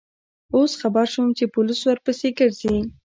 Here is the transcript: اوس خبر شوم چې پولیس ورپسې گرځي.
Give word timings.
اوس 0.55 0.71
خبر 0.81 1.05
شوم 1.13 1.27
چې 1.37 1.45
پولیس 1.53 1.79
ورپسې 1.83 2.27
گرځي. 2.37 2.75